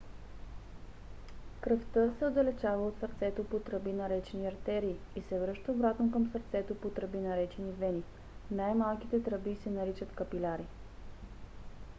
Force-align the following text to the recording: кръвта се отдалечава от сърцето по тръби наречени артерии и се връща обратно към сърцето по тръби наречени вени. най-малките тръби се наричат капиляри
кръвта 1.61 2.09
се 2.19 2.25
отдалечава 2.25 2.87
от 2.87 2.99
сърцето 2.99 3.43
по 3.43 3.59
тръби 3.59 3.93
наречени 3.93 4.47
артерии 4.47 4.97
и 5.15 5.21
се 5.21 5.39
връща 5.39 5.71
обратно 5.71 6.11
към 6.11 6.29
сърцето 6.31 6.75
по 6.75 6.89
тръби 6.89 7.17
наречени 7.17 7.71
вени. 7.71 8.03
най-малките 8.51 9.23
тръби 9.23 9.55
се 9.63 9.69
наричат 9.69 10.11
капиляри 10.15 10.65